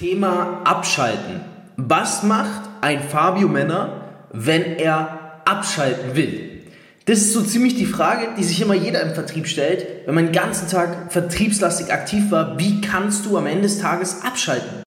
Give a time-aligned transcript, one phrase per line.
[0.00, 1.42] Thema Abschalten.
[1.76, 4.00] Was macht ein Fabio Männer,
[4.32, 6.62] wenn er abschalten will?
[7.04, 10.06] Das ist so ziemlich die Frage, die sich immer jeder im Vertrieb stellt.
[10.06, 14.22] Wenn man den ganzen Tag vertriebslastig aktiv war, wie kannst du am Ende des Tages
[14.24, 14.82] abschalten?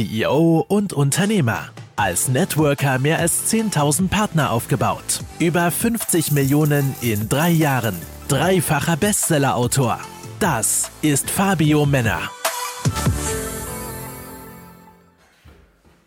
[0.00, 1.68] CEO und Unternehmer.
[1.94, 5.20] Als Networker mehr als 10.000 Partner aufgebaut.
[5.38, 7.94] Über 50 Millionen in drei Jahren.
[8.28, 9.98] Dreifacher Bestsellerautor.
[10.38, 12.30] Das ist Fabio Männer.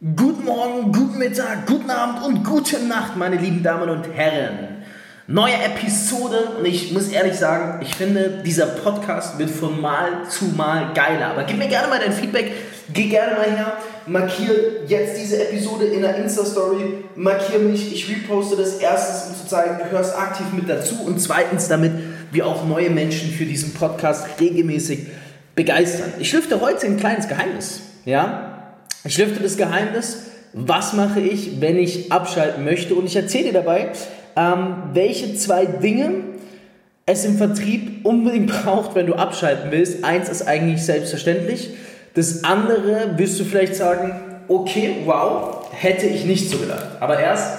[0.01, 4.83] Guten Morgen, guten Mittag, guten Abend und gute Nacht, meine lieben Damen und Herren.
[5.27, 10.45] Neue Episode und ich muss ehrlich sagen, ich finde, dieser Podcast wird von Mal zu
[10.45, 11.27] Mal geiler.
[11.27, 12.51] Aber gib mir gerne mal dein Feedback,
[12.91, 18.55] geh gerne mal her, markiere jetzt diese Episode in der Insta-Story, markiere mich, ich reposte
[18.55, 21.91] das erstens, um zu zeigen, du hörst aktiv mit dazu und zweitens, damit
[22.31, 25.07] wir auch neue Menschen für diesen Podcast regelmäßig
[25.55, 26.13] begeistern.
[26.19, 28.73] Ich lüfte heute ein kleines Geheimnis, ja?
[29.05, 33.53] Ich lüfte das Geheimnis, was mache ich, wenn ich abschalten möchte und ich erzähle dir
[33.53, 33.91] dabei,
[34.35, 36.11] ähm, welche zwei Dinge
[37.05, 40.03] es im Vertrieb unbedingt braucht, wenn du abschalten willst.
[40.03, 41.71] Eins ist eigentlich selbstverständlich.
[42.13, 44.13] Das andere wirst du vielleicht sagen,
[44.47, 46.87] okay, wow, hätte ich nicht so gedacht.
[46.99, 47.57] Aber erst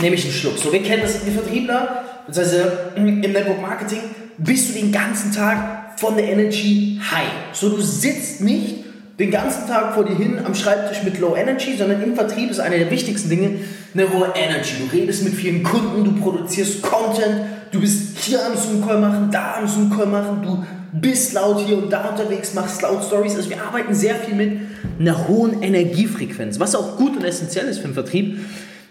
[0.00, 0.58] nehme ich einen Schluck.
[0.58, 2.56] So, wir kennen das, die Vertriebler, das heißt
[2.96, 4.00] im Network Marketing,
[4.36, 7.32] bist du den ganzen Tag von der Energy high.
[7.52, 8.84] So, du sitzt nicht
[9.18, 12.60] den ganzen Tag vor dir hin am Schreibtisch mit Low Energy, sondern im Vertrieb ist
[12.60, 13.50] eine der wichtigsten Dinge
[13.94, 14.74] eine hohe Energy.
[14.78, 17.40] Du redest mit vielen Kunden, du produzierst Content,
[17.72, 21.92] du bist hier am Zoom-Call machen, da am Zoom-Call machen, du bist laut hier und
[21.92, 23.36] da unterwegs, machst laut Stories.
[23.36, 24.60] Also wir arbeiten sehr viel mit
[24.98, 28.38] einer hohen Energiefrequenz, was auch gut und essentiell ist für den Vertrieb.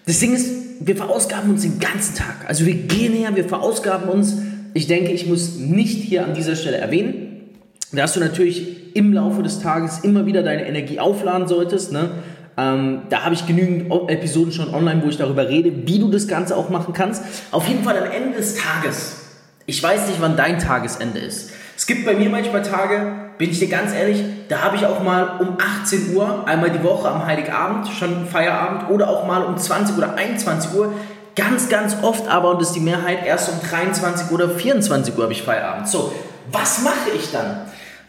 [0.05, 2.45] Das Ding ist, wir verausgaben uns den ganzen Tag.
[2.47, 4.37] Also wir gehen her, wir verausgaben uns.
[4.73, 7.51] Ich denke, ich muss nicht hier an dieser Stelle erwähnen,
[7.91, 11.91] dass du natürlich im Laufe des Tages immer wieder deine Energie aufladen solltest.
[11.91, 12.09] Ne?
[12.57, 16.27] Ähm, da habe ich genügend Episoden schon online, wo ich darüber rede, wie du das
[16.27, 17.23] Ganze auch machen kannst.
[17.51, 19.17] Auf jeden Fall am Ende des Tages.
[19.65, 21.51] Ich weiß nicht, wann dein Tagesende ist.
[21.77, 25.03] Es gibt bei mir manchmal Tage, bin ich dir ganz ehrlich, da habe ich auch
[25.03, 29.55] mal um 18 Uhr, einmal die Woche am Heiligabend, schon Feierabend, oder auch mal um
[29.55, 30.91] 20 oder 21 Uhr.
[31.35, 35.21] Ganz, ganz oft aber, und das ist die Mehrheit, erst um 23 oder 24 Uhr
[35.21, 35.87] habe ich Feierabend.
[35.87, 36.11] So,
[36.51, 37.61] was mache ich dann?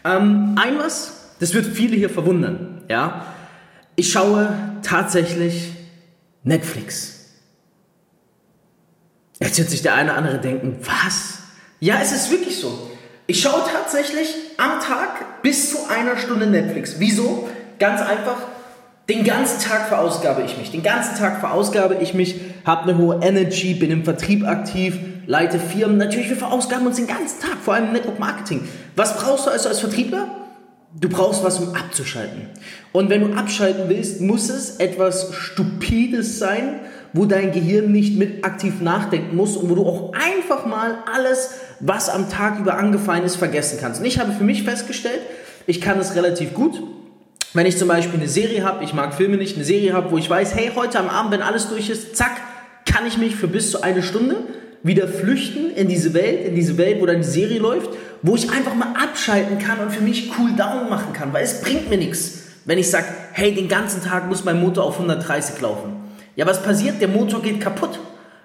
[0.03, 2.81] Ähm, ein was, das wird viele hier verwundern.
[2.89, 3.23] Ja?
[3.95, 4.51] Ich schaue
[4.81, 5.73] tatsächlich
[6.41, 7.35] Netflix.
[9.39, 11.37] Jetzt wird sich der eine oder andere denken, was?
[11.79, 12.88] Ja, es ist wirklich so.
[13.29, 16.95] Ich schaue tatsächlich am Tag bis zu einer Stunde Netflix.
[16.97, 17.47] Wieso?
[17.77, 18.37] Ganz einfach,
[19.07, 20.71] den ganzen Tag verausgabe ich mich.
[20.71, 24.97] Den ganzen Tag verausgabe ich mich, habe eine hohe Energy, bin im Vertrieb aktiv,
[25.27, 25.97] leite Firmen.
[25.97, 28.67] Natürlich, wir verausgaben uns den ganzen Tag, vor allem im Network Marketing.
[28.95, 30.27] Was brauchst du also als Vertriebler?
[30.99, 32.49] Du brauchst was, um abzuschalten.
[32.93, 36.79] Und wenn du abschalten willst, muss es etwas Stupides sein,
[37.13, 41.55] wo dein Gehirn nicht mit aktiv nachdenken muss und wo du auch einfach mal alles,
[41.79, 43.99] was am Tag über angefallen ist, vergessen kannst.
[43.99, 45.21] Und ich habe für mich festgestellt,
[45.65, 46.81] ich kann es relativ gut.
[47.53, 50.17] Wenn ich zum Beispiel eine Serie habe, ich mag Filme nicht, eine Serie habe, wo
[50.17, 52.37] ich weiß, hey, heute am Abend, wenn alles durch ist, zack,
[52.85, 54.37] kann ich mich für bis zu eine Stunde
[54.83, 57.89] wieder flüchten in diese Welt, in diese Welt, wo dann die Serie läuft,
[58.21, 61.61] wo ich einfach mal abschalten kann und für mich cool down machen kann, weil es
[61.61, 65.59] bringt mir nichts, wenn ich sage, hey, den ganzen Tag muss mein Motor auf 130
[65.61, 66.08] laufen.
[66.39, 67.01] Ja, was passiert?
[67.01, 67.99] Der Motor geht kaputt.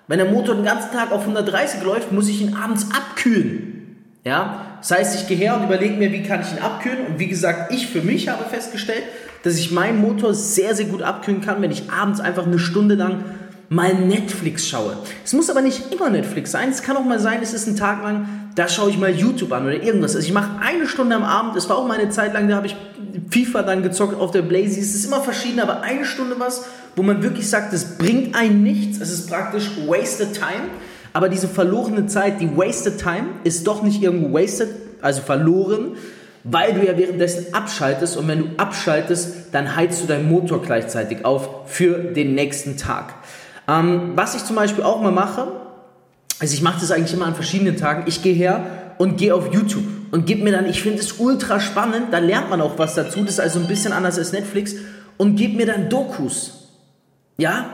[0.09, 4.17] Wenn der Motor den ganzen Tag auf 130 läuft, muss ich ihn abends abkühlen.
[4.25, 7.07] Ja, das heißt, ich gehe her und überlege mir, wie kann ich ihn abkühlen.
[7.07, 9.05] Und wie gesagt, ich für mich habe festgestellt,
[9.45, 12.97] dass ich meinen Motor sehr, sehr gut abkühlen kann, wenn ich abends einfach eine Stunde
[12.97, 13.27] lang
[13.75, 14.97] mal Netflix schaue.
[15.25, 16.71] Es muss aber nicht immer Netflix sein.
[16.71, 19.53] Es kann auch mal sein, es ist ein Tag lang, da schaue ich mal YouTube
[19.53, 20.15] an oder irgendwas.
[20.15, 22.57] Also ich mache eine Stunde am Abend, das war auch mal eine Zeit lang, da
[22.57, 22.77] habe ich
[23.31, 24.81] FIFA dann gezockt auf der Blazy.
[24.81, 28.63] Es ist immer verschieden, aber eine Stunde was, wo man wirklich sagt, das bringt einen
[28.63, 29.01] nichts.
[29.01, 30.69] Es ist praktisch wasted time.
[31.13, 34.69] Aber diese verlorene Zeit, die wasted time, ist doch nicht irgendwo wasted,
[35.01, 35.97] also verloren,
[36.45, 41.25] weil du ja währenddessen abschaltest und wenn du abschaltest, dann heizt du deinen Motor gleichzeitig
[41.25, 43.15] auf für den nächsten Tag.
[43.69, 45.47] Ähm, was ich zum Beispiel auch mal mache,
[46.41, 48.05] also ich mache das eigentlich immer an verschiedenen Tagen.
[48.07, 51.61] Ich gehe her und gehe auf YouTube und gebe mir dann, ich finde es ultra
[51.61, 54.75] spannend, da lernt man auch was dazu, das ist also ein bisschen anders als Netflix
[55.17, 56.69] und gebe mir dann Dokus.
[57.37, 57.67] Ja,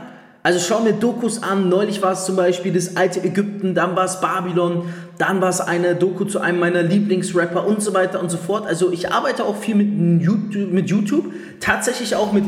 [0.43, 1.69] also schau mir Dokus an.
[1.69, 4.85] Neulich war es zum Beispiel das alte Ägypten, dann war es Babylon,
[5.19, 8.67] dann war es eine Doku zu einem meiner Lieblingsrapper und so weiter und so fort.
[8.67, 11.27] Also ich arbeite auch viel mit YouTube, mit YouTube
[11.61, 12.45] tatsächlich auch mit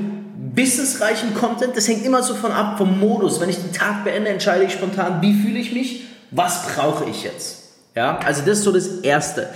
[0.54, 1.76] wissensreichen Content.
[1.76, 3.40] Das hängt immer so von ab vom Modus.
[3.40, 7.24] Wenn ich den Tag beende, entscheide ich spontan, wie fühle ich mich, was brauche ich
[7.24, 7.62] jetzt.
[7.94, 9.48] Ja, also das ist so das Erste.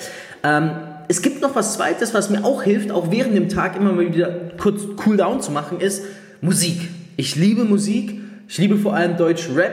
[0.43, 0.71] Ähm,
[1.09, 4.13] es gibt noch was Zweites, was mir auch hilft, auch während dem Tag immer mal
[4.13, 4.29] wieder
[4.59, 6.03] kurz Cool Down zu machen, ist
[6.41, 6.89] Musik.
[7.17, 8.21] Ich liebe Musik.
[8.49, 9.73] Ich liebe vor allem Deutsch Rap.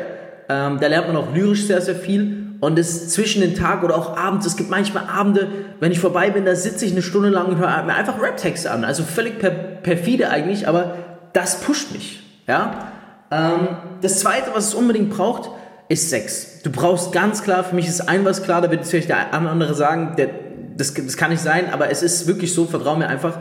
[0.49, 2.43] Ähm, da lernt man auch lyrisch sehr, sehr viel.
[2.59, 5.49] Und es zwischen den Tag oder auch abends, es gibt manchmal Abende,
[5.81, 8.71] wenn ich vorbei bin, da sitze ich eine Stunde lang und höre mir einfach Rap-Texte
[8.71, 8.85] an.
[8.85, 10.95] Also völlig per perfide eigentlich, aber
[11.33, 12.23] das pusht mich.
[12.47, 12.91] Ja?
[13.31, 13.67] Ähm,
[14.01, 15.49] das Zweite, was es unbedingt braucht,
[15.89, 16.61] ist Sex.
[16.63, 19.33] Du brauchst ganz klar, für mich ist ein was klar, da wird jetzt vielleicht der
[19.33, 20.29] andere sagen, der,
[20.77, 23.37] das, das kann nicht sein, aber es ist wirklich so, vertrau mir einfach,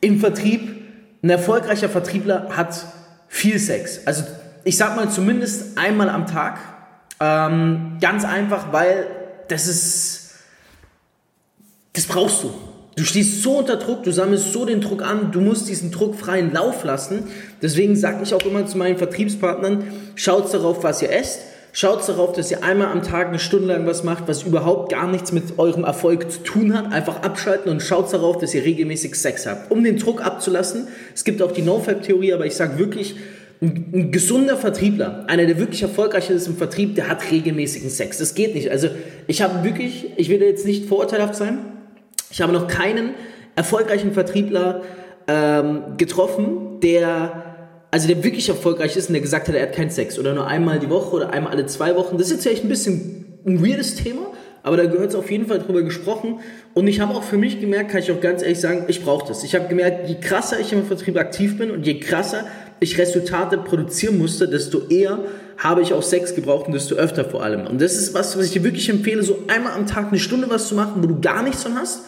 [0.00, 0.76] im Vertrieb,
[1.22, 2.86] ein erfolgreicher Vertriebler hat
[3.28, 4.00] viel Sex.
[4.06, 4.24] Also
[4.64, 6.58] ich sag mal zumindest einmal am Tag.
[7.20, 9.08] Ähm, ganz einfach, weil
[9.48, 10.34] das ist,
[11.94, 12.54] das brauchst du.
[12.98, 16.16] Du stehst so unter Druck, du sammelst so den Druck an, du musst diesen Druck
[16.16, 17.28] freien Lauf lassen.
[17.62, 19.84] Deswegen sage ich auch immer zu meinen Vertriebspartnern,
[20.16, 21.40] schaut darauf, was ihr esst,
[21.70, 25.08] Schaut darauf, dass ihr einmal am Tag eine Stunde lang was macht, was überhaupt gar
[25.08, 26.90] nichts mit eurem Erfolg zu tun hat.
[26.92, 30.88] Einfach abschalten und schaut darauf, dass ihr regelmäßig Sex habt, um den Druck abzulassen.
[31.14, 33.14] Es gibt auch die No-Fab-Theorie, aber ich sage wirklich,
[33.60, 38.18] ein, ein, gesunder Vertriebler, einer, der wirklich erfolgreich ist im Vertrieb, der hat regelmäßigen Sex.
[38.18, 38.70] Das geht nicht.
[38.70, 38.88] Also
[39.28, 41.58] ich habe wirklich, ich will jetzt nicht vorurteilhaft sein,
[42.30, 43.14] ich habe noch keinen
[43.56, 44.82] erfolgreichen Vertriebler
[45.26, 47.44] ähm, getroffen, der
[47.90, 50.46] also der wirklich erfolgreich ist und der gesagt hat, er hat keinen Sex oder nur
[50.46, 52.18] einmal die Woche oder einmal alle zwei Wochen.
[52.18, 54.26] Das ist jetzt echt ein bisschen ein weirdes Thema,
[54.62, 56.40] aber da gehört es auf jeden Fall drüber gesprochen.
[56.74, 59.26] Und ich habe auch für mich gemerkt, kann ich auch ganz ehrlich sagen, ich brauche
[59.26, 59.42] das.
[59.42, 62.44] Ich habe gemerkt, je krasser ich im Vertrieb aktiv bin und je krasser
[62.80, 65.20] ich Resultate produzieren musste, desto eher
[65.56, 67.66] habe ich auch Sex gebraucht und desto öfter vor allem.
[67.66, 70.48] Und das ist was, was ich dir wirklich empfehle, so einmal am Tag eine Stunde
[70.50, 72.02] was zu machen, wo du gar nichts von hast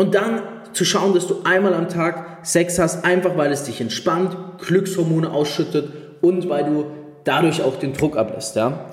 [0.00, 0.40] und dann
[0.72, 4.34] zu schauen, dass du einmal am Tag Sex hast, einfach weil es dich entspannt,
[4.66, 5.92] Glückshormone ausschüttet
[6.22, 6.86] und weil du
[7.24, 8.56] dadurch auch den Druck ablässt.
[8.56, 8.86] Ja?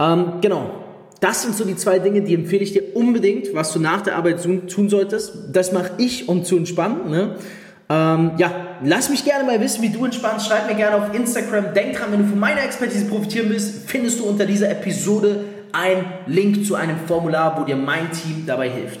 [0.00, 0.70] Ähm, genau.
[1.20, 4.16] Das sind so die zwei Dinge, die empfehle ich dir unbedingt, was du nach der
[4.16, 5.34] Arbeit tun solltest.
[5.52, 7.10] Das mache ich, um zu entspannen.
[7.10, 7.36] Ne?
[7.90, 10.46] Ähm, ja, lass mich gerne mal wissen, wie du entspannst.
[10.46, 11.74] Schreib mir gerne auf Instagram.
[11.74, 16.06] Denk dran, wenn du von meiner Expertise profitieren willst, findest du unter dieser Episode einen
[16.26, 19.00] Link zu einem Formular, wo dir mein Team dabei hilft.